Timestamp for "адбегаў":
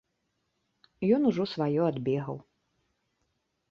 1.91-2.37